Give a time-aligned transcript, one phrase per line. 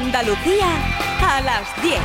[0.00, 0.68] Andalucía
[1.20, 1.98] a las 10.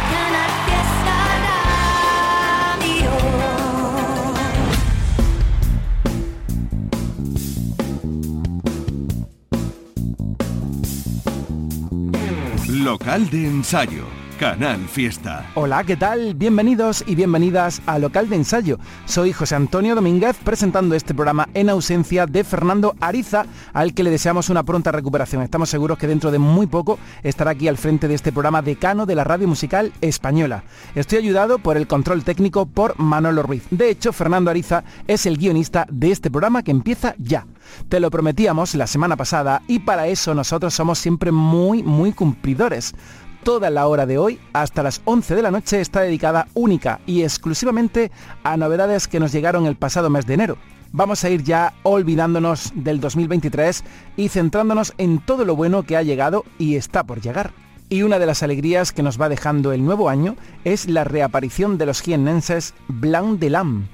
[12.84, 15.50] Local de ensayo Canal Fiesta.
[15.56, 16.34] Hola, ¿qué tal?
[16.36, 18.78] Bienvenidos y bienvenidas a Local de Ensayo.
[19.06, 24.10] Soy José Antonio Domínguez presentando este programa en ausencia de Fernando Ariza, al que le
[24.10, 25.44] deseamos una pronta recuperación.
[25.44, 29.06] Estamos seguros que dentro de muy poco estará aquí al frente de este programa decano
[29.06, 30.66] de la radio musical española.
[30.94, 33.64] Estoy ayudado por el control técnico por Manolo Ruiz.
[33.72, 37.48] De hecho, Fernando Ariza es el guionista de este programa que empieza ya.
[37.88, 42.94] Te lo prometíamos la semana pasada y para eso nosotros somos siempre muy, muy cumplidores
[43.44, 47.24] toda la hora de hoy, hasta las 11 de la noche, está dedicada única y
[47.24, 48.12] exclusivamente
[48.44, 50.58] a novedades que nos llegaron el pasado mes de enero.
[50.94, 53.84] Vamos a ir ya olvidándonos del 2023
[54.16, 57.52] y centrándonos en todo lo bueno que ha llegado y está por llegar.
[57.90, 61.78] Y una de las alegrías que nos va dejando el nuevo año es la reaparición
[61.78, 63.88] de los jiennenses Blanc de Lam.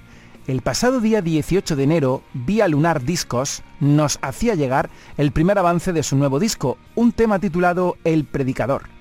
[0.45, 5.91] El pasado día 18 de enero, Vía Lunar Discos nos hacía llegar el primer avance
[5.91, 8.98] de su nuevo disco, un tema titulado El Predicador.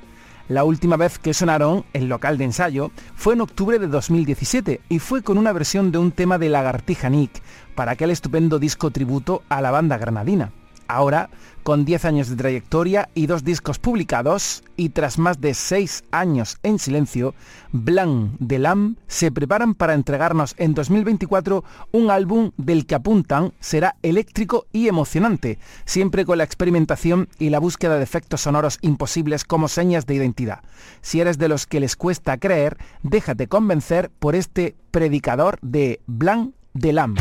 [0.49, 4.99] La última vez que sonaron en local de ensayo fue en octubre de 2017 y
[4.99, 7.43] fue con una versión de un tema de Lagartija Nick
[7.75, 10.53] para aquel estupendo disco tributo a la banda granadina.
[10.89, 11.29] Ahora,
[11.65, 16.57] con 10 años de trayectoria y dos discos publicados, y tras más de 6 años
[16.63, 17.35] en silencio,
[17.73, 23.97] Blanc de Lam se preparan para entregarnos en 2024 un álbum del que apuntan será
[24.03, 29.69] eléctrico y emocionante, siempre con la experimentación y la búsqueda de efectos sonoros imposibles como
[29.69, 30.63] señas de identidad.
[31.03, 36.55] Si eres de los que les cuesta creer, déjate convencer por este predicador de Blanc
[36.73, 37.17] de Lam.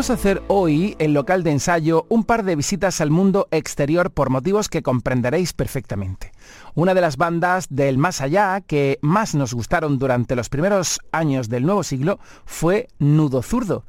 [0.00, 4.10] Vamos a hacer hoy, en local de ensayo, un par de visitas al mundo exterior
[4.10, 6.32] por motivos que comprenderéis perfectamente.
[6.74, 11.50] Una de las bandas del más allá que más nos gustaron durante los primeros años
[11.50, 13.84] del nuevo siglo fue Nudo Zurdo.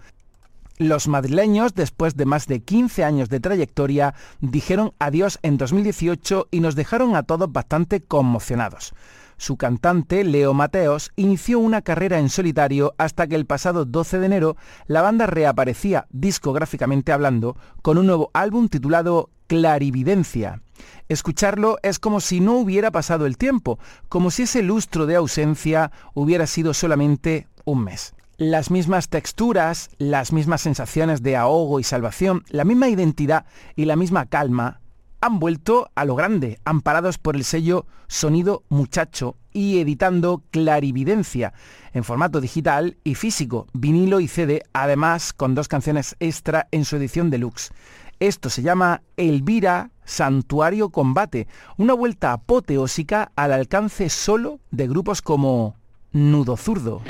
[0.77, 6.59] Los madrileños, después de más de 15 años de trayectoria, dijeron adiós en 2018 y
[6.59, 8.93] nos dejaron a todos bastante conmocionados.
[9.41, 14.25] Su cantante, Leo Mateos, inició una carrera en solitario hasta que el pasado 12 de
[14.27, 14.55] enero
[14.85, 20.61] la banda reaparecía, discográficamente hablando, con un nuevo álbum titulado Clarividencia.
[21.09, 23.79] Escucharlo es como si no hubiera pasado el tiempo,
[24.09, 28.13] como si ese lustro de ausencia hubiera sido solamente un mes.
[28.37, 33.45] Las mismas texturas, las mismas sensaciones de ahogo y salvación, la misma identidad
[33.75, 34.80] y la misma calma
[35.21, 41.53] han vuelto a lo grande, amparados por el sello Sonido Muchacho y editando Clarividencia
[41.93, 46.95] en formato digital y físico, vinilo y CD, además con dos canciones extra en su
[46.95, 47.71] edición deluxe.
[48.19, 51.47] Esto se llama Elvira Santuario Combate,
[51.77, 55.75] una vuelta apoteósica al alcance solo de grupos como
[56.11, 57.01] Nudo Zurdo.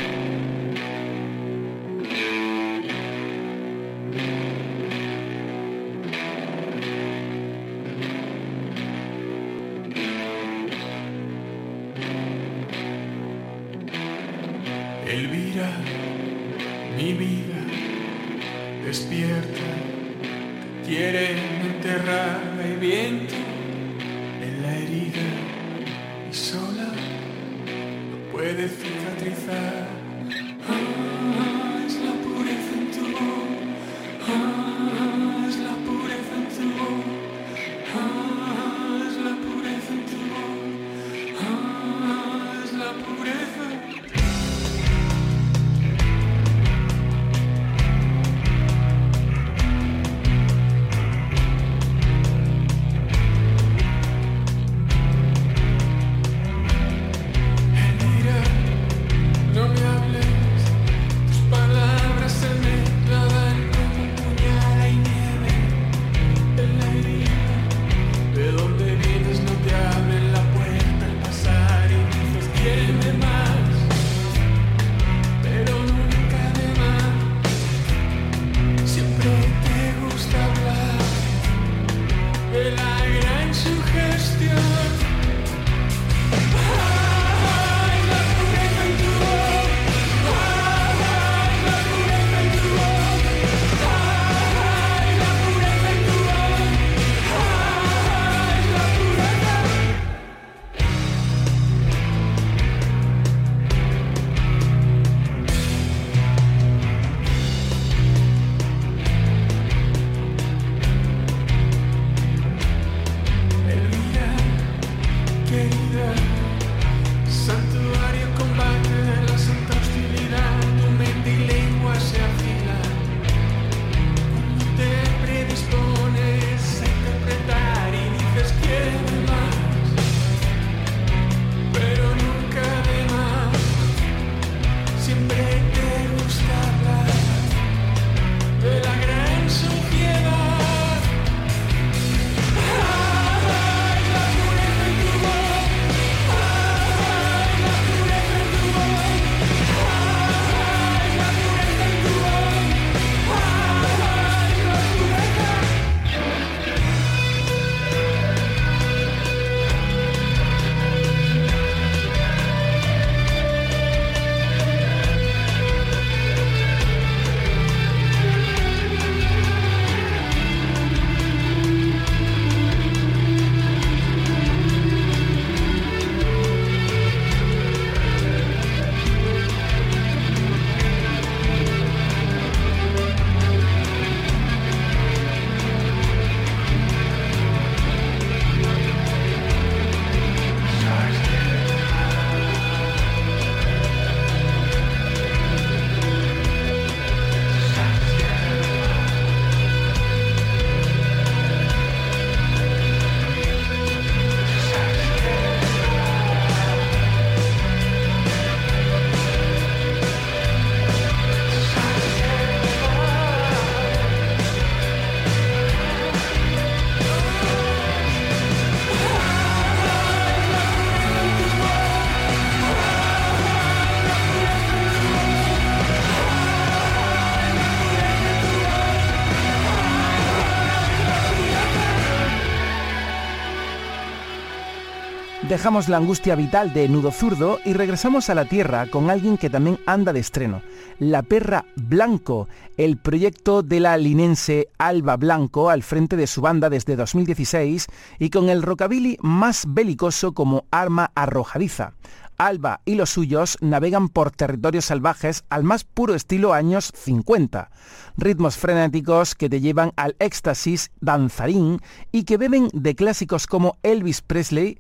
[235.51, 239.49] Dejamos la angustia vital de Nudo Zurdo y regresamos a la Tierra con alguien que
[239.49, 240.61] también anda de estreno.
[240.97, 246.69] La Perra Blanco, el proyecto de la linense Alba Blanco al frente de su banda
[246.69, 251.95] desde 2016 y con el rockabilly más belicoso como arma arrojadiza.
[252.37, 257.71] Alba y los suyos navegan por territorios salvajes al más puro estilo años 50.
[258.15, 261.81] Ritmos frenéticos que te llevan al éxtasis danzarín
[262.13, 264.79] y que beben de clásicos como Elvis Presley,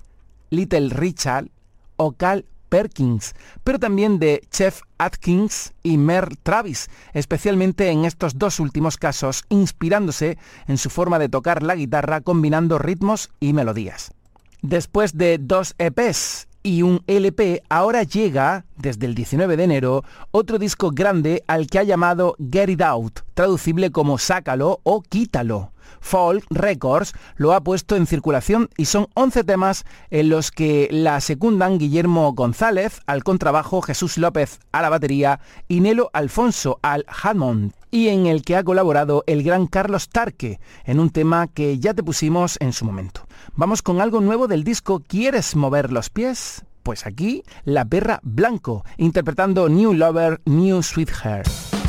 [0.51, 1.49] Little Richard
[1.97, 8.61] o Cal Perkins, pero también de Chef Atkins y Mer Travis, especialmente en estos dos
[8.61, 14.13] últimos casos, inspirándose en su forma de tocar la guitarra combinando ritmos y melodías.
[14.61, 20.57] Después de dos EPs y un LP, ahora llega, desde el 19 de enero, otro
[20.57, 25.70] disco grande al que ha llamado Get It Out, traducible como Sácalo o Quítalo.
[25.99, 31.19] Folk Records lo ha puesto en circulación y son 11 temas en los que la
[31.21, 37.73] secundan Guillermo González al contrabajo, Jesús López a la batería y Nelo Alfonso al Hammond
[37.91, 41.93] y en el que ha colaborado el gran Carlos Tarque en un tema que ya
[41.93, 43.27] te pusimos en su momento.
[43.55, 46.63] Vamos con algo nuevo del disco ¿Quieres mover los pies?
[46.83, 51.80] Pues aquí, La Perra Blanco, interpretando New Lover, New Sweetheart.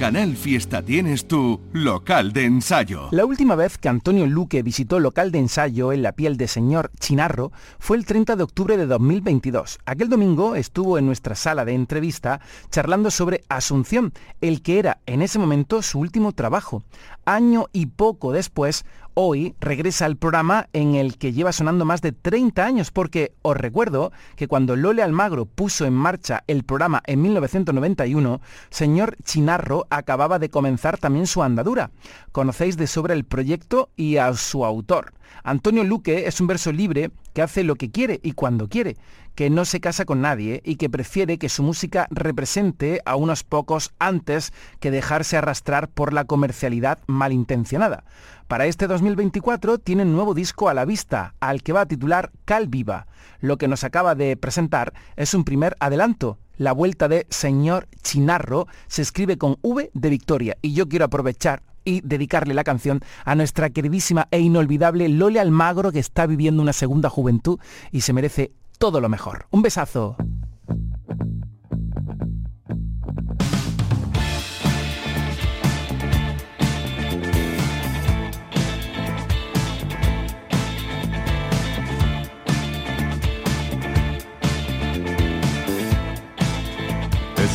[0.00, 3.08] Canal Fiesta tienes tu local de ensayo.
[3.10, 6.90] La última vez que Antonio Luque visitó local de ensayo en la piel de señor
[6.98, 9.78] Chinarro fue el 30 de octubre de 2022.
[9.84, 12.40] Aquel domingo estuvo en nuestra sala de entrevista
[12.70, 16.82] charlando sobre Asunción, el que era en ese momento su último trabajo.
[17.26, 18.86] Año y poco después,
[19.22, 23.54] hoy regresa al programa en el que lleva sonando más de 30 años, porque os
[23.54, 30.38] recuerdo que cuando Lole Almagro puso en marcha el programa en 1991, señor Chinarro acababa
[30.38, 31.90] de comenzar también su andadura.
[32.32, 35.12] Conocéis de sobra el proyecto y a su autor.
[35.44, 38.96] Antonio Luque es un verso libre que hace lo que quiere y cuando quiere,
[39.34, 43.44] que no se casa con nadie y que prefiere que su música represente a unos
[43.44, 48.04] pocos antes que dejarse arrastrar por la comercialidad malintencionada.
[48.50, 52.32] Para este 2024 tiene un nuevo disco a la vista, al que va a titular
[52.44, 53.06] Cal Viva.
[53.38, 56.40] Lo que nos acaba de presentar es un primer adelanto.
[56.56, 61.62] La vuelta de Señor Chinarro se escribe con V de Victoria y yo quiero aprovechar
[61.84, 66.72] y dedicarle la canción a nuestra queridísima e inolvidable Lole Almagro que está viviendo una
[66.72, 67.60] segunda juventud
[67.92, 69.46] y se merece todo lo mejor.
[69.50, 70.16] Un besazo.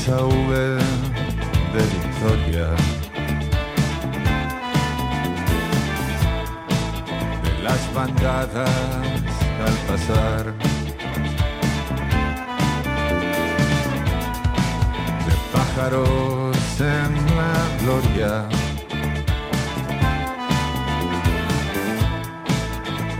[0.05, 0.55] Esa V
[1.73, 2.67] de victoria
[7.43, 8.69] de las bandadas
[9.65, 10.53] al pasar.
[15.25, 18.33] De pájaros en la gloria.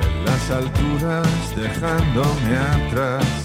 [0.04, 3.45] De las alturas dejándome atrás.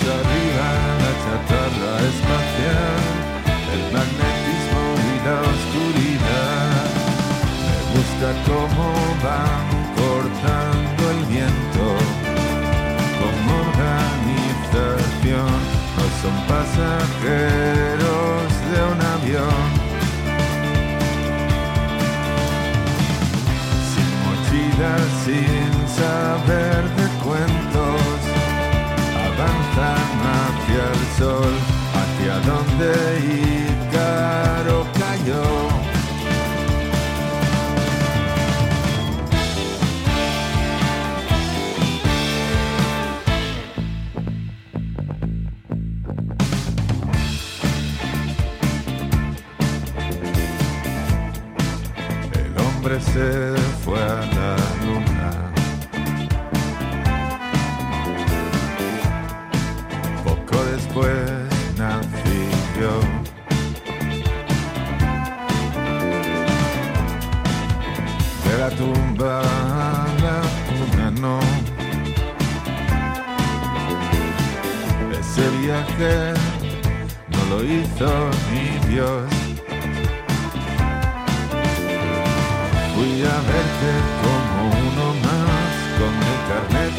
[0.00, 0.68] Arriba
[1.02, 3.02] la chatarra espacial,
[3.74, 6.82] el magnetismo y la oscuridad.
[7.62, 8.86] Me gusta cómo
[9.22, 9.66] van
[10.00, 11.86] cortando el viento
[13.20, 15.60] como organización.
[15.96, 19.68] No son pasajeros de un avión.
[23.92, 24.92] Sin mochila,
[25.24, 27.01] sin saber de
[31.18, 31.52] sol,
[31.94, 32.92] hacia donde
[33.90, 35.42] Ícaro cayó.
[35.42, 35.71] El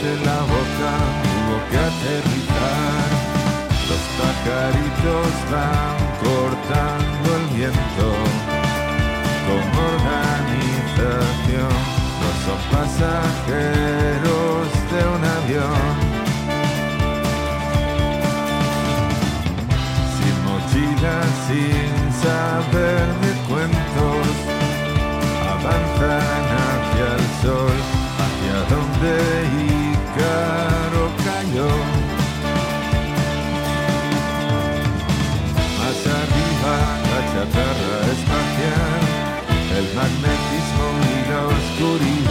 [0.06, 0.92] en la boca,
[1.24, 3.10] hubo que aterrizar.
[3.90, 8.08] Los pajaritos van cortando el viento,
[9.48, 11.74] como organización,
[12.20, 15.96] no son pasajeros de un avión.
[20.16, 24.26] Sin mochila, sin saber de cuentos,
[25.54, 27.78] avanzan hacia el sol,
[28.24, 29.33] hacia donde
[37.44, 39.02] la chatarra espacial,
[39.78, 42.23] el magnetismo y la oscuridad.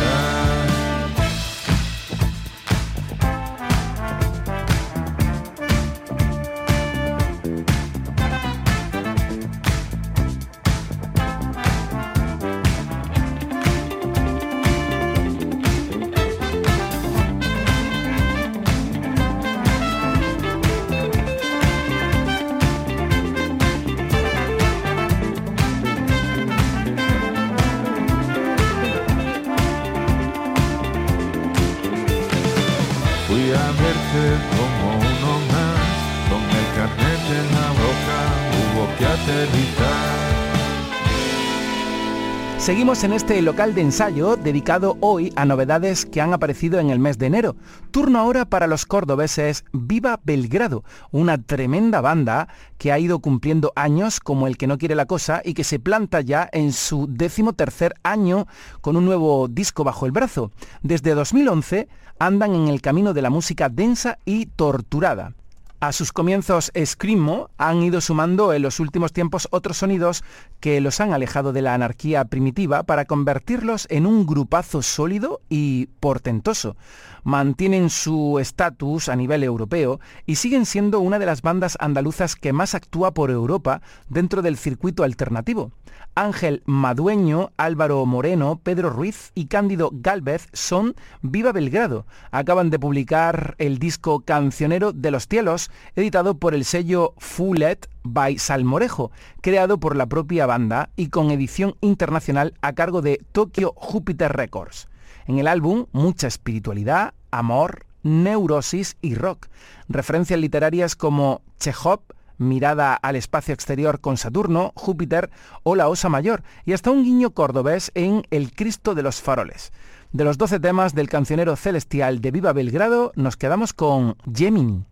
[42.62, 47.00] Seguimos en este local de ensayo dedicado hoy a novedades que han aparecido en el
[47.00, 47.56] mes de enero.
[47.90, 52.46] Turno ahora para los cordobeses Viva Belgrado, una tremenda banda
[52.78, 55.80] que ha ido cumpliendo años como el que no quiere la cosa y que se
[55.80, 58.46] planta ya en su décimo tercer año
[58.80, 60.52] con un nuevo disco bajo el brazo.
[60.84, 61.88] Desde 2011
[62.20, 65.34] andan en el camino de la música densa y torturada.
[65.82, 70.22] A sus comienzos Screamo han ido sumando en los últimos tiempos otros sonidos
[70.60, 75.86] que los han alejado de la anarquía primitiva para convertirlos en un grupazo sólido y
[75.98, 76.76] portentoso.
[77.24, 82.52] Mantienen su estatus a nivel europeo y siguen siendo una de las bandas andaluzas que
[82.52, 85.72] más actúa por Europa dentro del circuito alternativo.
[86.14, 92.06] Ángel Madueño, Álvaro Moreno, Pedro Ruiz y Cándido Galvez son Viva Belgrado.
[92.30, 98.38] Acaban de publicar el disco Cancionero de los Cielos, editado por el sello Fullet by
[98.38, 104.32] Salmorejo, creado por la propia banda y con edición internacional a cargo de Tokyo Jupiter
[104.32, 104.88] Records.
[105.26, 109.46] En el álbum, mucha espiritualidad, amor, neurosis y rock.
[109.88, 112.00] Referencias literarias como Chekhov,
[112.38, 115.30] mirada al espacio exterior con Saturno, Júpiter
[115.62, 119.72] o la Osa Mayor, y hasta un guiño cordobés en El Cristo de los Faroles.
[120.12, 124.84] De los 12 temas del cancionero celestial de Viva Belgrado, nos quedamos con Gemini.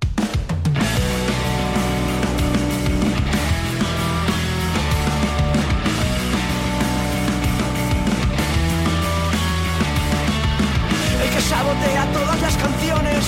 [11.80, 13.24] Que sabotea todas las canciones,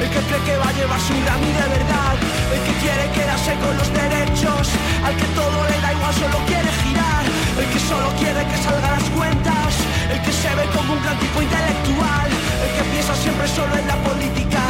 [0.00, 2.14] el que cree que va a llevar su Grammy de verdad,
[2.54, 4.64] el que quiere quedarse con los derechos,
[5.04, 7.24] al que todo le da igual, solo quiere girar,
[7.58, 9.70] el que solo quiere que salgan las cuentas,
[10.12, 13.86] el que se ve como un gran tipo intelectual, el que piensa siempre solo en
[13.86, 14.62] la política,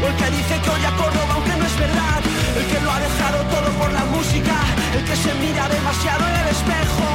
[0.00, 2.20] o el que dice que oye a Córdoba aunque no es verdad,
[2.58, 4.54] el que lo ha dejado todo por la música,
[4.94, 7.08] el que se mira demasiado en el espejo,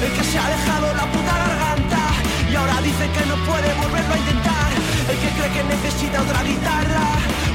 [0.00, 2.02] el que se ha dejado la puta garganta.
[2.50, 2.80] Y ahora
[5.56, 7.04] que necesita otra guitarra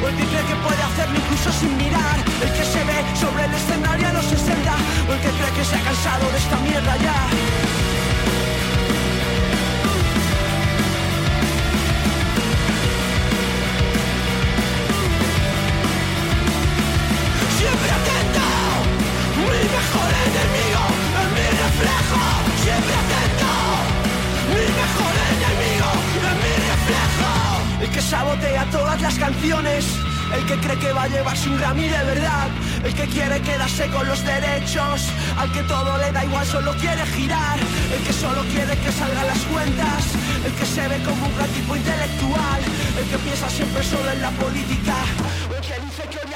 [0.03, 2.17] o el que cree que puede hacerlo incluso sin mirar.
[2.41, 4.73] El que se ve sobre el escenario a los 60
[5.07, 7.90] o el que cree que se ha cansado de esta mierda ya.
[31.41, 32.49] Llevarse un Grammy de verdad.
[32.83, 37.05] El que quiere quedarse con los derechos Al que todo le da igual, solo quiere
[37.05, 37.59] girar.
[37.93, 40.03] El que solo quiere que salgan las cuentas
[40.45, 42.61] El que se ve como un gran tipo intelectual.
[42.97, 44.95] El que piensa siempre solo en la política.
[45.55, 46.30] El que dice que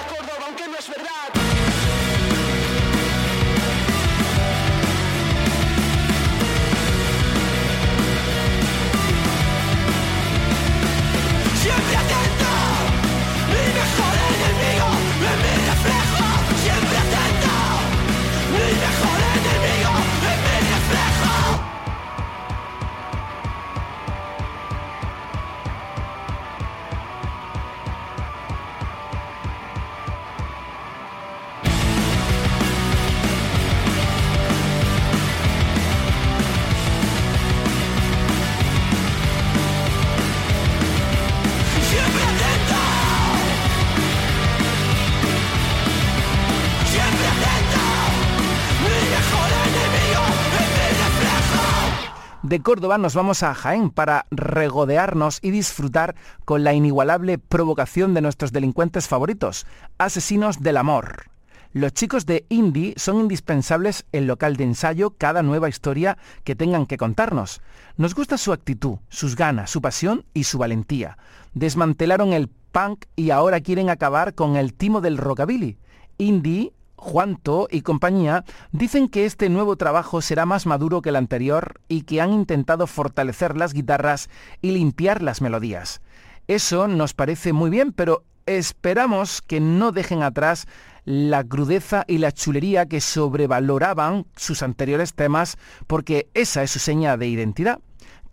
[52.56, 56.15] De Córdoba nos vamos a Jaén para regodearnos y disfrutar
[56.46, 61.26] con la inigualable provocación de nuestros delincuentes favoritos, asesinos del amor.
[61.74, 66.86] Los chicos de Indie son indispensables en local de ensayo cada nueva historia que tengan
[66.86, 67.60] que contarnos.
[67.98, 71.18] Nos gusta su actitud, sus ganas, su pasión y su valentía.
[71.56, 75.78] Desmantelaron el punk y ahora quieren acabar con el timo del rockabilly.
[76.18, 76.72] Indie
[77.06, 82.02] Juanto y compañía dicen que este nuevo trabajo será más maduro que el anterior y
[82.02, 84.28] que han intentado fortalecer las guitarras
[84.63, 86.02] y limpiar las melodías.
[86.48, 90.65] Eso nos parece muy bien, pero esperamos que no dejen atrás
[91.06, 97.18] la crudeza y la chulería que sobrevaloraban sus anteriores temas porque esa es su seña
[97.18, 97.82] de identidad.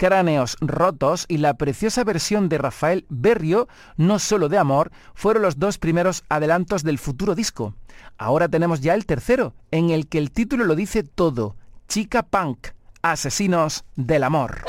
[0.02, 5.60] Cráneos rotos y la preciosa versión de Rafael Berrio, no solo de amor, fueron los
[5.60, 7.76] dos primeros adelantos del futuro disco.
[8.18, 11.54] Ahora tenemos ya el tercero, en el que el título lo dice todo,
[11.86, 14.64] Chica Punk, Asesinos del Amor.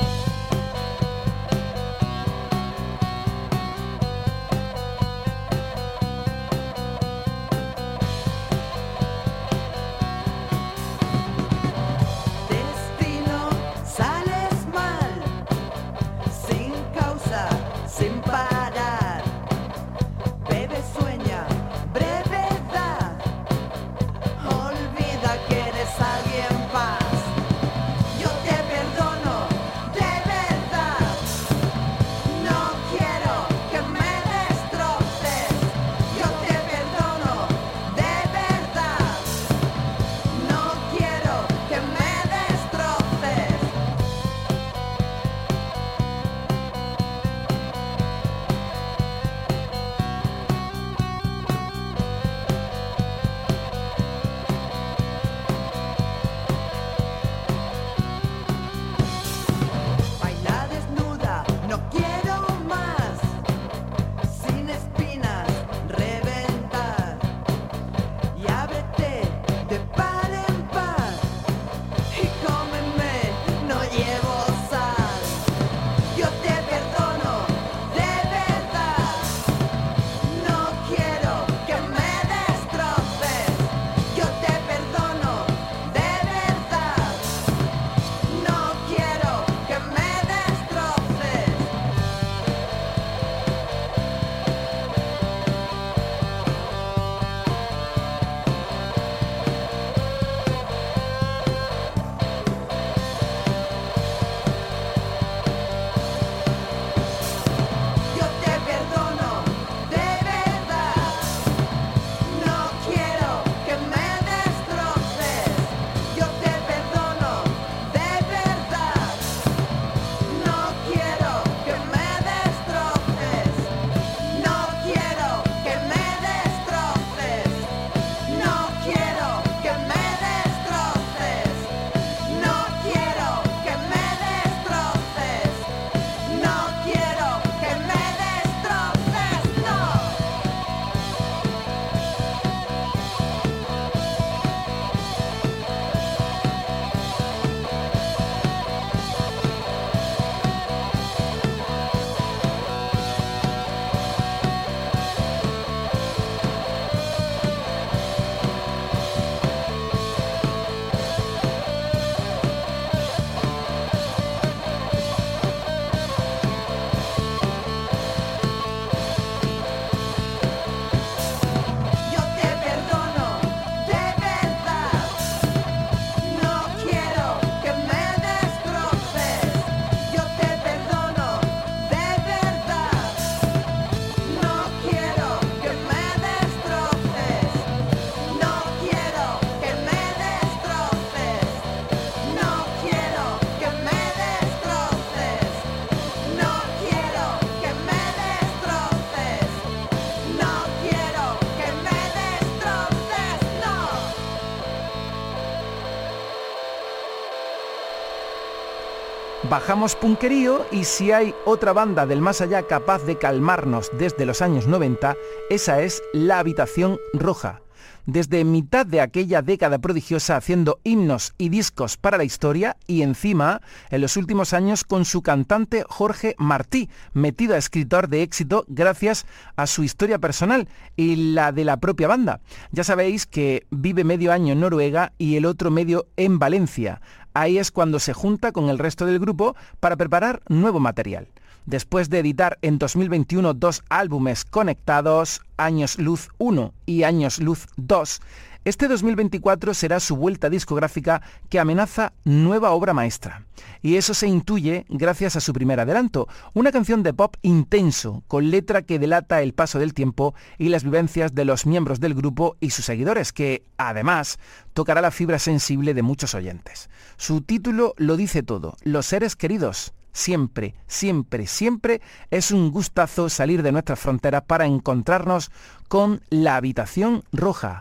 [209.53, 214.41] Bajamos punquerío y si hay otra banda del más allá capaz de calmarnos desde los
[214.41, 215.15] años 90,
[215.51, 217.61] esa es La Habitación Roja.
[218.07, 223.61] Desde mitad de aquella década prodigiosa haciendo himnos y discos para la historia y encima,
[223.91, 229.27] en los últimos años, con su cantante Jorge Martí, metido a escritor de éxito gracias
[229.55, 232.41] a su historia personal y la de la propia banda.
[232.71, 237.01] Ya sabéis que vive medio año en Noruega y el otro medio en Valencia.
[237.33, 241.27] Ahí es cuando se junta con el resto del grupo para preparar nuevo material.
[241.65, 248.21] Después de editar en 2021 dos álbumes conectados, Años Luz 1 y Años Luz 2,
[248.65, 253.45] este 2024 será su vuelta discográfica que amenaza nueva obra maestra.
[253.81, 258.51] Y eso se intuye gracias a su primer adelanto, una canción de pop intenso, con
[258.51, 262.55] letra que delata el paso del tiempo y las vivencias de los miembros del grupo
[262.61, 264.39] y sus seguidores, que, además,
[264.73, 266.89] tocará la fibra sensible de muchos oyentes.
[267.17, 269.93] Su título lo dice todo, Los seres queridos.
[270.15, 275.49] Siempre, siempre, siempre es un gustazo salir de nuestras fronteras para encontrarnos
[275.87, 277.79] con la habitación roja.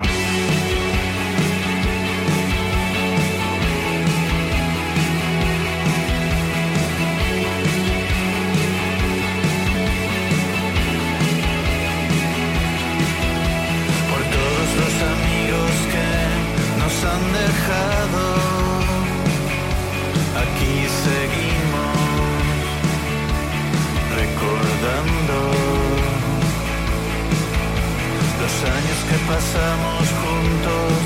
[29.26, 31.02] Pasamos juntos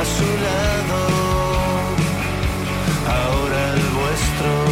[0.00, 1.00] a su lado,
[3.18, 4.71] ahora el vuestro,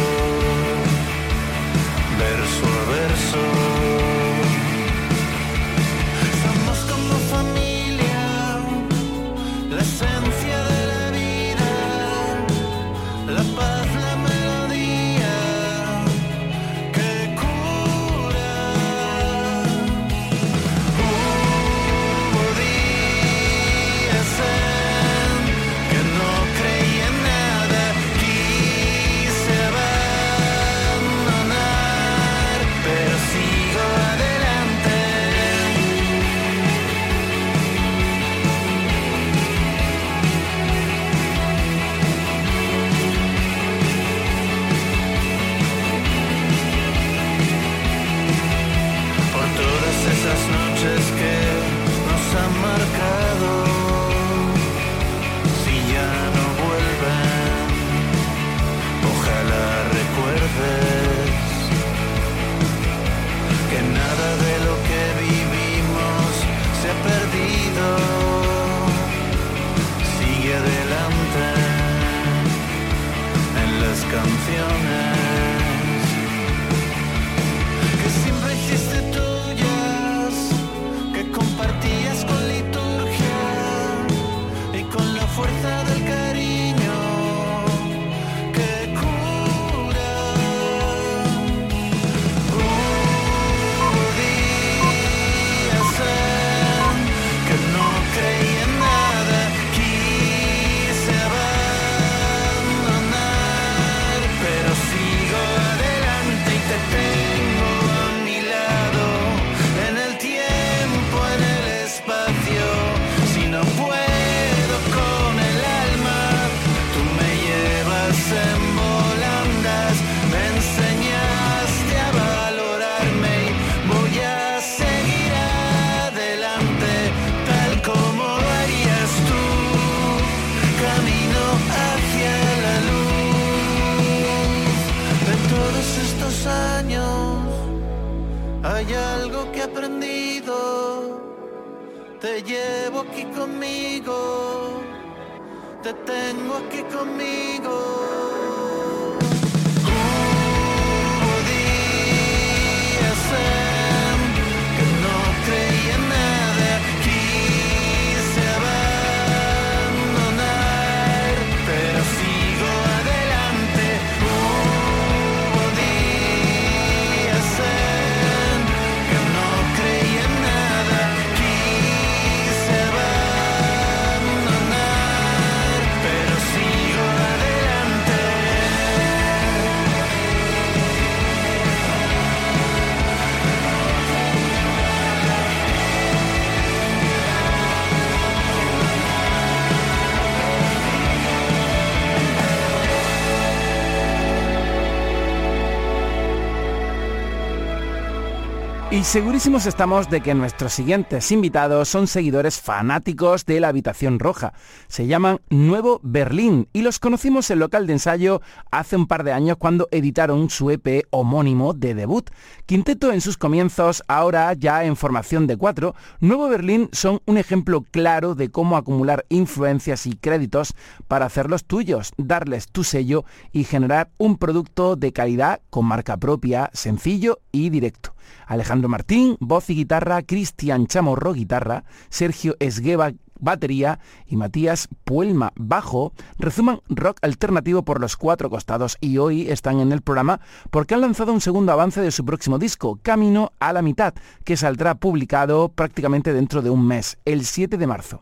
[199.01, 204.53] Y segurísimos estamos de que nuestros siguientes invitados son seguidores fanáticos de la Habitación Roja.
[204.89, 209.33] Se llaman Nuevo Berlín y los conocimos en local de ensayo hace un par de
[209.33, 212.29] años cuando editaron su EP homónimo de debut.
[212.65, 217.83] Quinteto en sus comienzos, ahora ya en formación de cuatro, Nuevo Berlín son un ejemplo
[217.91, 220.73] claro de cómo acumular influencias y créditos
[221.09, 226.69] para hacerlos tuyos, darles tu sello y generar un producto de calidad con marca propia,
[226.71, 228.15] sencillo y directo.
[228.47, 233.11] Alejandro Martín, voz y guitarra, Cristian Chamorro, guitarra, Sergio Esgueva,
[233.41, 239.81] batería y Matías Puelma bajo resuman rock alternativo por los cuatro costados y hoy están
[239.81, 243.73] en el programa porque han lanzado un segundo avance de su próximo disco, Camino a
[243.73, 244.13] la mitad,
[244.45, 248.21] que saldrá publicado prácticamente dentro de un mes, el 7 de marzo.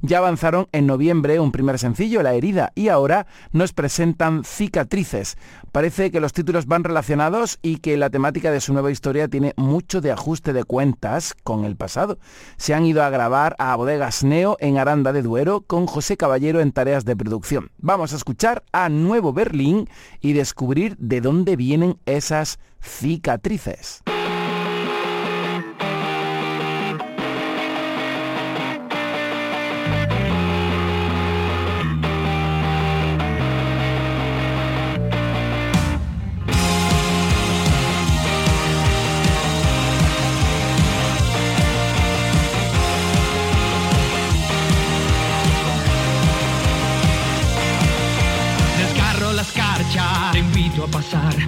[0.00, 5.36] Ya avanzaron en noviembre un primer sencillo, La herida, y ahora nos presentan Cicatrices.
[5.72, 9.54] Parece que los títulos van relacionados y que la temática de su nueva historia tiene
[9.56, 12.18] mucho de ajuste de cuentas con el pasado.
[12.56, 16.60] Se han ido a grabar a Bodegas Neo en Aranda de Duero con José Caballero
[16.60, 17.70] en tareas de producción.
[17.78, 19.88] Vamos a escuchar a Nuevo Berlín
[20.20, 24.02] y descubrir de dónde vienen esas cicatrices.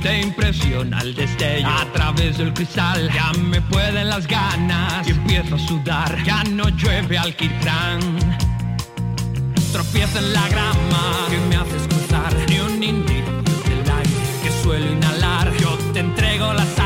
[0.02, 3.10] Te impresiona el destello a través del cristal.
[3.12, 6.22] Ya me pueden las ganas y empiezo a sudar.
[6.24, 8.00] Ya no llueve alquitrán.
[9.72, 12.34] Tropiezo en la grama que me haces cruzar.
[12.48, 14.10] Ni un indicio del aire
[14.42, 15.52] que suelo inhalar.
[15.58, 16.78] Yo te entrego las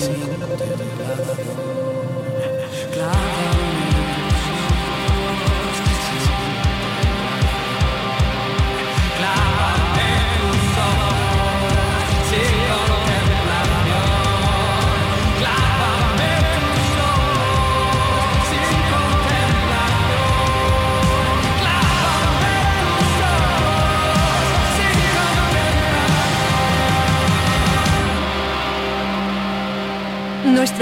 [0.00, 0.12] 食
[0.48, 0.99] べてるね。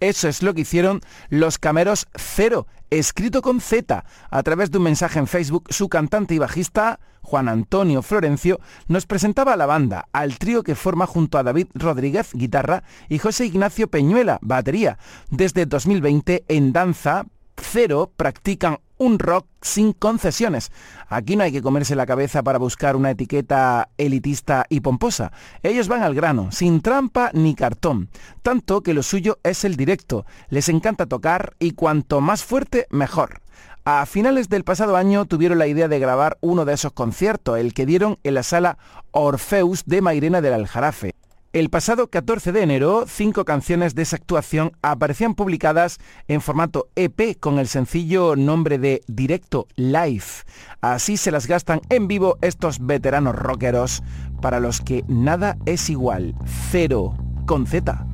[0.00, 4.04] Eso es lo que hicieron los Cameros Cero, escrito con Z.
[4.30, 9.04] A través de un mensaje en Facebook, su cantante y bajista, Juan Antonio Florencio, nos
[9.04, 13.44] presentaba a la banda, al trío que forma junto a David Rodríguez, guitarra, y José
[13.44, 14.98] Ignacio Peñuela, batería.
[15.28, 17.26] Desde 2020, en Danza
[17.56, 20.70] Cero practican un rock sin concesiones.
[21.08, 25.32] Aquí no hay que comerse la cabeza para buscar una etiqueta elitista y pomposa.
[25.62, 28.10] Ellos van al grano, sin trampa ni cartón.
[28.42, 30.26] Tanto que lo suyo es el directo.
[30.50, 33.40] Les encanta tocar y cuanto más fuerte, mejor.
[33.86, 37.72] A finales del pasado año tuvieron la idea de grabar uno de esos conciertos, el
[37.72, 38.76] que dieron en la sala
[39.12, 41.14] Orfeus de Mairena del Aljarafe.
[41.52, 45.98] El pasado 14 de enero, cinco canciones de esa actuación aparecían publicadas
[46.28, 50.44] en formato EP con el sencillo nombre de Directo Live.
[50.80, 54.04] Así se las gastan en vivo estos veteranos rockeros
[54.40, 56.36] para los que nada es igual.
[56.70, 58.06] Cero con Z.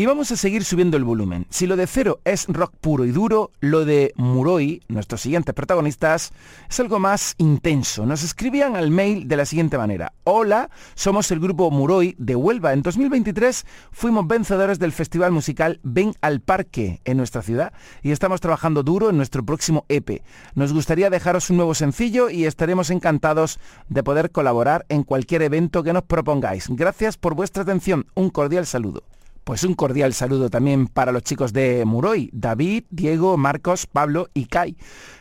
[0.00, 1.46] Y vamos a seguir subiendo el volumen.
[1.50, 6.32] Si lo de cero es rock puro y duro, lo de Muroi, nuestros siguientes protagonistas,
[6.70, 8.06] es algo más intenso.
[8.06, 10.14] Nos escribían al mail de la siguiente manera.
[10.24, 12.72] Hola, somos el grupo Muroi de Huelva.
[12.72, 18.40] En 2023 fuimos vencedores del festival musical Ven al Parque en nuestra ciudad y estamos
[18.40, 20.22] trabajando duro en nuestro próximo EP.
[20.54, 25.82] Nos gustaría dejaros un nuevo sencillo y estaremos encantados de poder colaborar en cualquier evento
[25.82, 26.70] que nos propongáis.
[26.70, 28.06] Gracias por vuestra atención.
[28.14, 29.02] Un cordial saludo.
[29.44, 34.46] Pues un cordial saludo también para los chicos de Muroi, David, Diego, Marcos, Pablo y
[34.46, 34.76] Kai.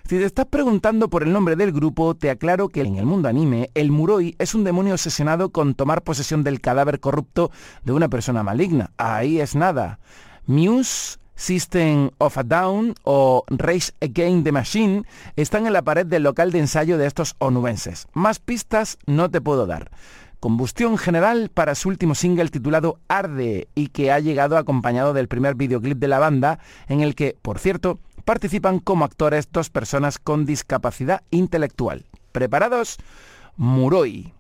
[0.08, 3.30] Si te estás preguntando por el nombre del grupo, te aclaro que en el mundo
[3.30, 7.52] anime, el Muroi es un demonio obsesionado con tomar posesión del cadáver corrupto
[7.84, 8.92] de una persona maligna.
[8.98, 10.00] Ahí es nada.
[10.46, 15.04] Muse, System of a Down o Race Again the Machine
[15.38, 18.08] están en la pared del local de ensayo de estos onubenses.
[18.12, 19.90] Más pistas no te puedo dar.
[20.40, 25.56] Combustión General para su último single titulado Arde y que ha llegado acompañado del primer
[25.56, 30.46] videoclip de la banda en el que, por cierto, participan como actores dos personas con
[30.46, 32.06] discapacidad intelectual.
[32.32, 32.98] ¿Preparados?
[33.58, 34.34] Muroi.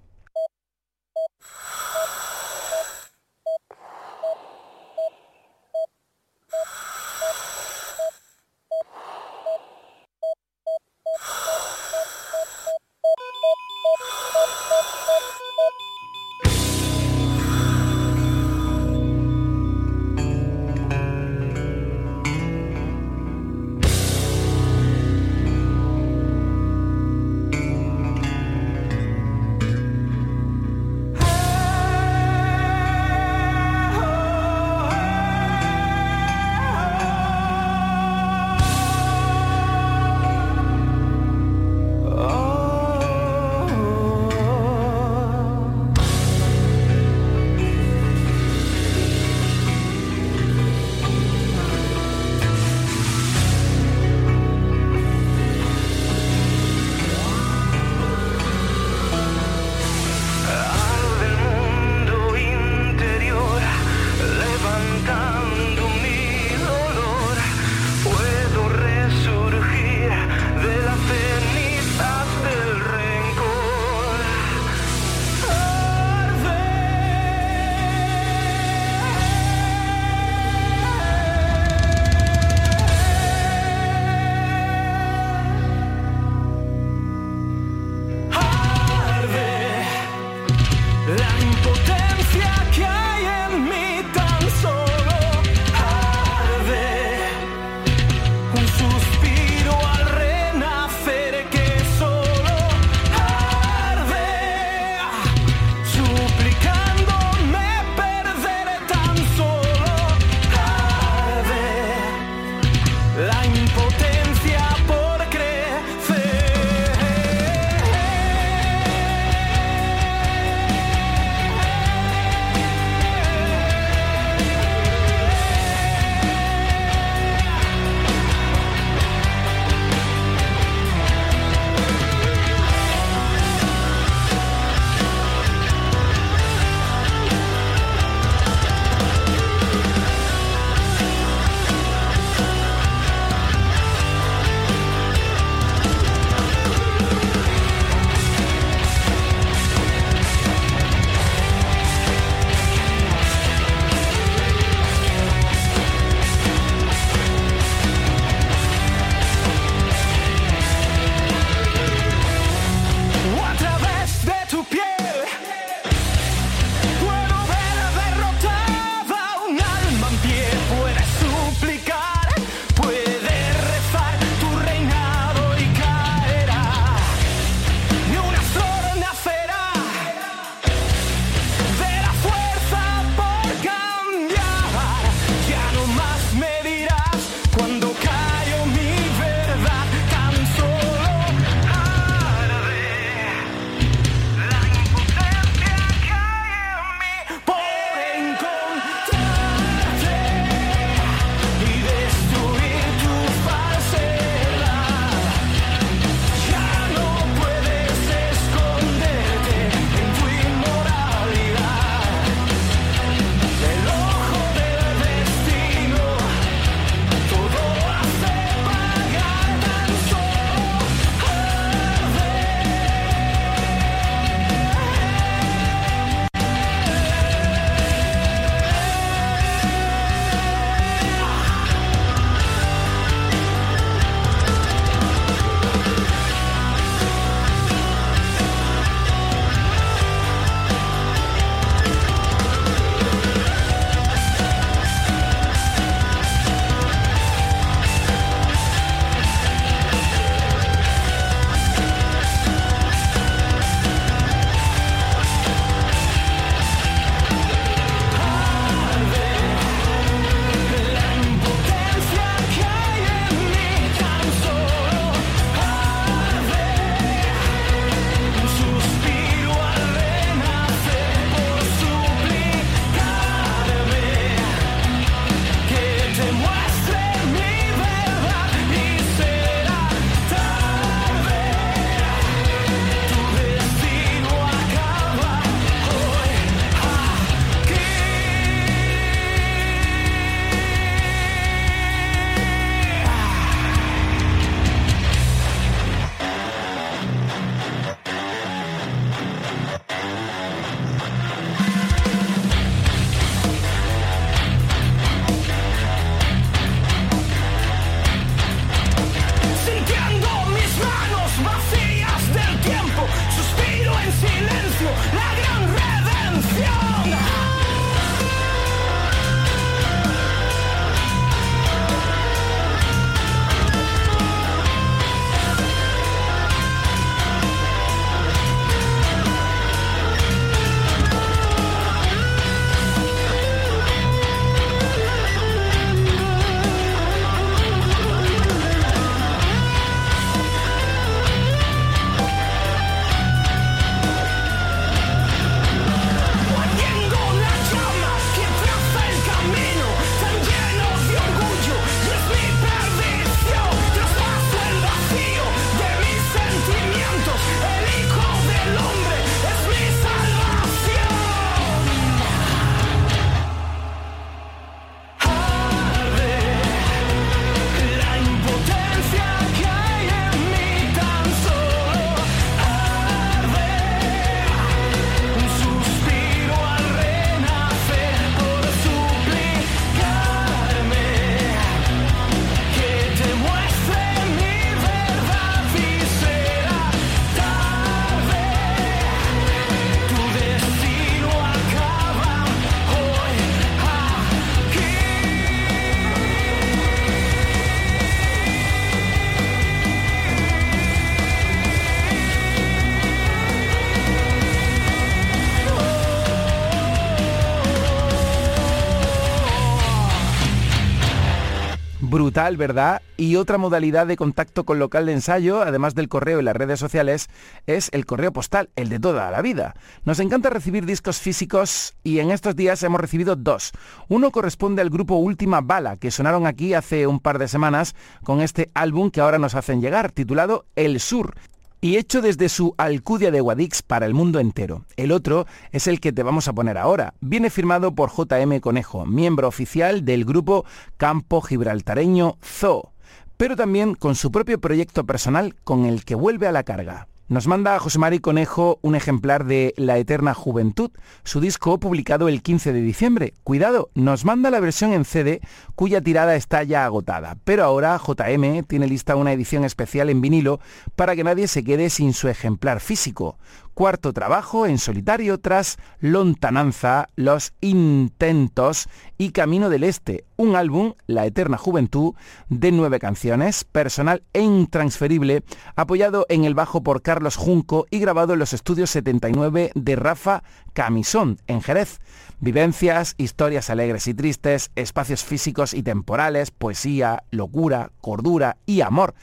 [412.40, 413.02] ¿Verdad?
[413.18, 416.80] Y otra modalidad de contacto con local de ensayo, además del correo y las redes
[416.80, 417.28] sociales,
[417.68, 419.76] es el correo postal, el de toda la vida.
[420.06, 423.74] Nos encanta recibir discos físicos y en estos días hemos recibido dos.
[424.08, 428.40] Uno corresponde al grupo Última Bala, que sonaron aquí hace un par de semanas con
[428.40, 431.36] este álbum que ahora nos hacen llegar, titulado El Sur
[431.82, 434.86] y hecho desde su Alcudia de Guadix para el mundo entero.
[434.96, 437.14] El otro es el que te vamos a poner ahora.
[437.20, 440.66] Viene firmado por JM Conejo, miembro oficial del grupo
[440.98, 442.94] Campo Gibraltareño Zoo,
[443.38, 447.09] pero también con su propio proyecto personal con el que vuelve a la carga.
[447.30, 450.90] Nos manda José Mari Conejo un ejemplar de La Eterna Juventud,
[451.24, 453.36] su disco publicado el 15 de diciembre.
[453.44, 455.40] Cuidado, nos manda la versión en CD
[455.76, 460.60] cuya tirada está ya agotada, pero ahora JM tiene lista una edición especial en vinilo
[460.96, 463.38] para que nadie se quede sin su ejemplar físico
[463.80, 471.26] cuarto trabajo en solitario tras Lontananza, Los Intentos y Camino del Este, un álbum, La
[471.26, 472.14] Eterna Juventud,
[472.50, 475.46] de nueve canciones, personal e intransferible,
[475.78, 480.44] apoyado en el bajo por Carlos Junco y grabado en los estudios 79 de Rafa
[480.74, 482.02] Camisón, en Jerez.
[482.42, 489.14] Vivencias, historias alegres y tristes, espacios físicos y temporales, poesía, locura, cordura y amor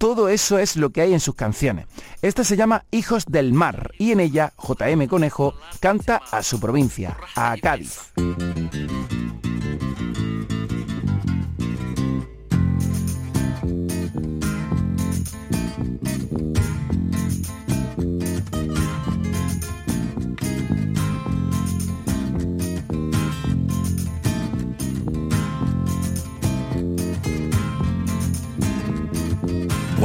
[0.00, 1.86] todo eso es lo que hay en sus canciones.
[2.22, 7.18] Esta se llama Hijos del Mar y en ella JM Conejo canta a su provincia,
[7.36, 7.98] a Cádiz.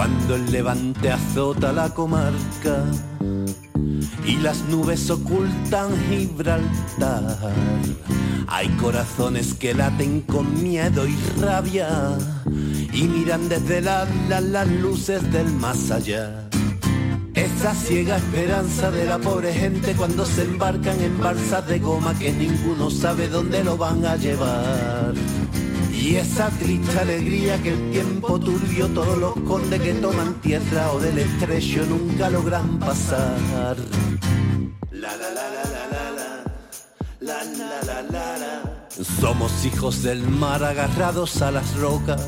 [0.06, 2.84] Cuando el levante azota la comarca
[4.24, 7.40] y las nubes ocultan Gibraltar,
[8.46, 11.90] hay corazones que laten con miedo y rabia
[12.94, 16.50] y miran desde la, las luces del más allá.
[17.34, 22.32] Esa ciega esperanza de la pobre gente cuando se embarcan en balsas de goma que
[22.32, 25.16] ninguno sabe dónde lo van a llevar.
[26.06, 31.00] Y esa triste alegría que el tiempo turbio todos los condes que toman tierra o
[31.00, 33.76] del estrecho nunca logran pasar.
[34.92, 36.12] La la la la la la
[37.22, 38.88] la la la la
[39.20, 42.22] Somos hijos del mar agarrados a las rocas,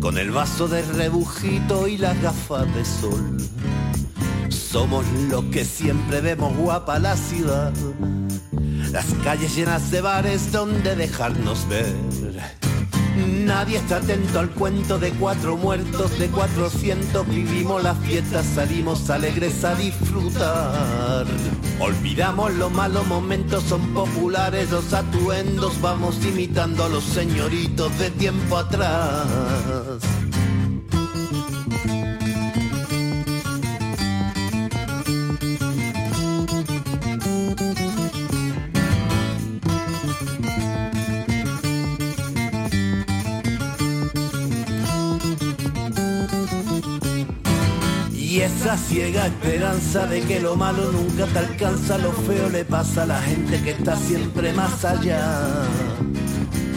[0.00, 3.36] con el vaso de rebujito y las gafas de sol.
[4.48, 7.72] Somos los que siempre vemos guapa la ciudad,
[8.90, 11.94] las calles llenas de bares donde dejarnos ver
[13.26, 19.64] Nadie está atento al cuento de cuatro muertos, de cuatrocientos vivimos las fiestas, salimos alegres
[19.64, 21.26] a disfrutar.
[21.78, 28.56] Olvidamos los malos momentos, son populares los atuendos, vamos imitando a los señoritos de tiempo
[28.56, 30.00] atrás.
[48.42, 53.06] Esa ciega esperanza de que lo malo nunca te alcanza, lo feo le pasa a
[53.06, 55.66] la gente que está siempre más allá.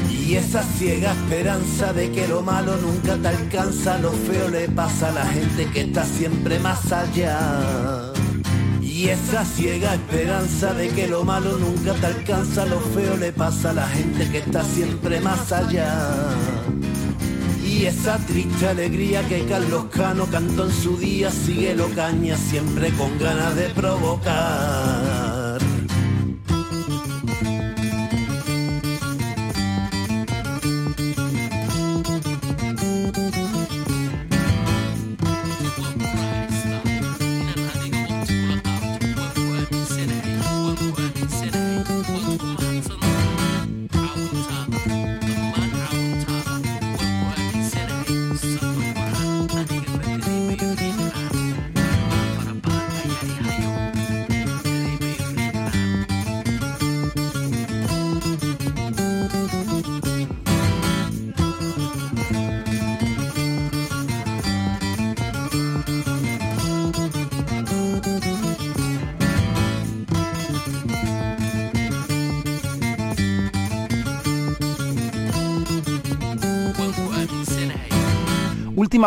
[0.10, 5.10] Y esa ciega esperanza de que lo malo nunca te alcanza, lo feo le pasa
[5.10, 8.12] a la gente que está siempre más allá.
[8.82, 13.70] Y esa ciega esperanza de que lo malo nunca te alcanza, lo feo le pasa
[13.70, 16.34] a la gente que está siempre más allá.
[17.74, 22.92] Y esa triste alegría que Carlos Cano cantó en su día sigue lo caña siempre
[22.92, 25.13] con ganas de provocar.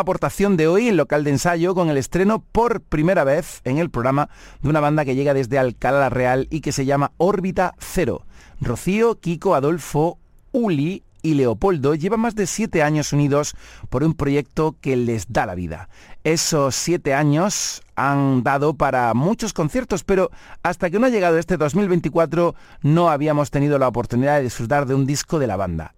[0.01, 3.91] Aportación de hoy en local de ensayo con el estreno por primera vez en el
[3.91, 4.29] programa
[4.63, 8.23] de una banda que llega desde Alcalá la Real y que se llama Órbita Cero.
[8.61, 10.19] Rocío, Kiko, Adolfo,
[10.53, 13.57] Uli y Leopoldo llevan más de siete años unidos
[13.91, 15.89] por un proyecto que les da la vida.
[16.23, 20.31] Esos siete años han dado para muchos conciertos, pero
[20.63, 24.95] hasta que no ha llegado este 2024 no habíamos tenido la oportunidad de disfrutar de
[24.95, 25.96] un disco de la banda.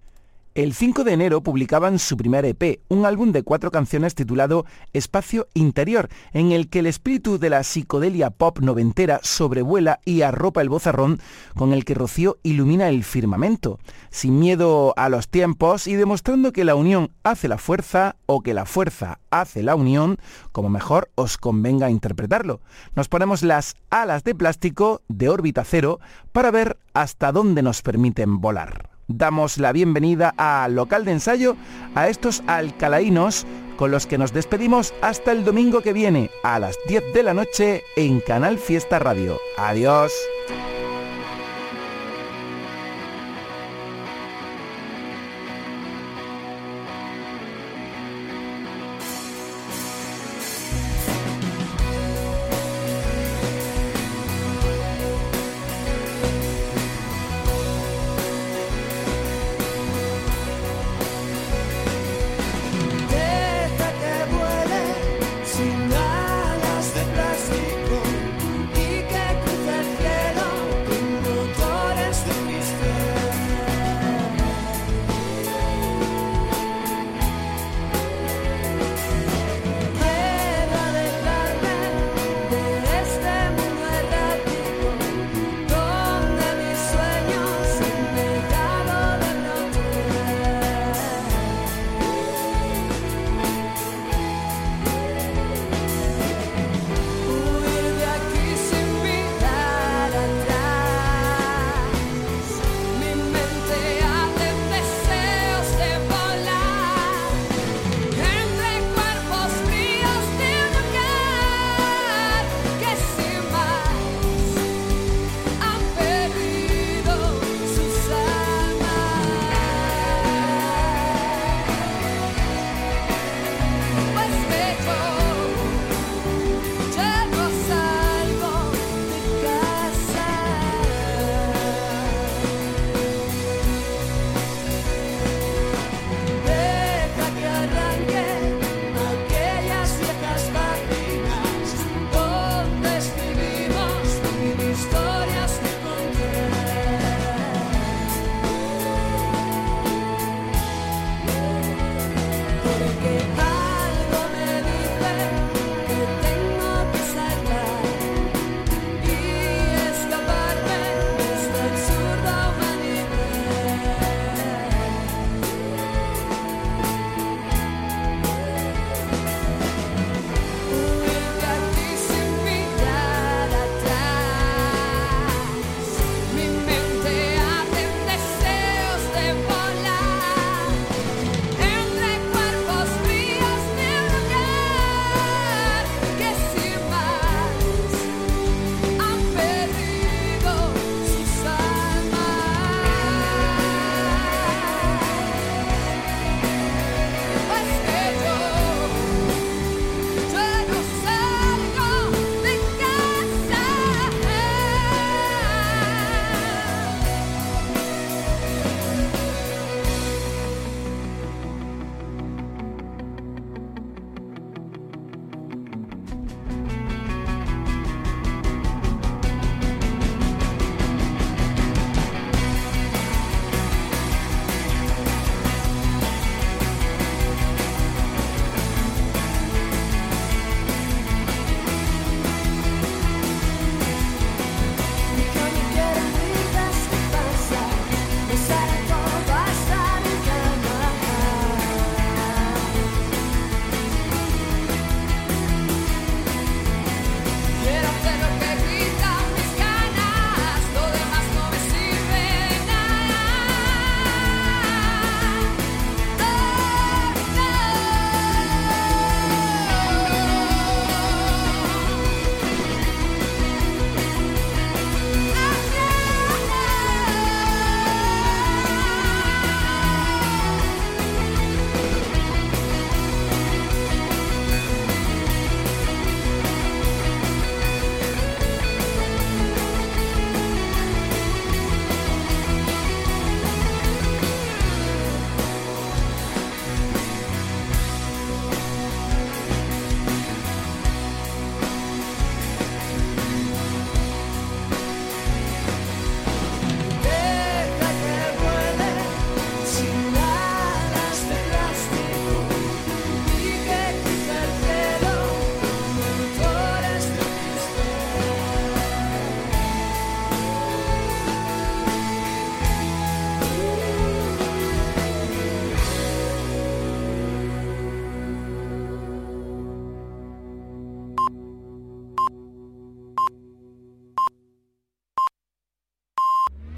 [0.58, 5.46] El 5 de enero publicaban su primer EP, un álbum de cuatro canciones titulado Espacio
[5.54, 10.68] Interior, en el que el espíritu de la psicodelia pop noventera sobrevuela y arropa el
[10.68, 11.20] bozarrón
[11.54, 13.78] con el que Rocío ilumina el firmamento,
[14.10, 18.52] sin miedo a los tiempos y demostrando que la unión hace la fuerza o que
[18.52, 20.16] la fuerza hace la unión,
[20.50, 22.62] como mejor os convenga interpretarlo.
[22.96, 26.00] Nos ponemos las alas de plástico de órbita cero
[26.32, 31.56] para ver hasta dónde nos permiten volar damos la bienvenida a local de ensayo
[31.94, 33.46] a estos alcalaínos
[33.76, 37.34] con los que nos despedimos hasta el domingo que viene a las 10 de la
[37.34, 39.38] noche en Canal Fiesta Radio.
[39.56, 40.12] Adiós.